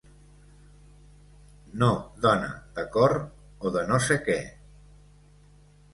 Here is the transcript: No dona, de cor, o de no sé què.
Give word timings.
No 1.83 1.89
dona, 2.25 2.49
de 2.79 2.87
cor, 2.97 3.15
o 3.69 3.73
de 3.77 3.87
no 3.93 4.01
sé 4.07 4.21
què. 4.29 4.39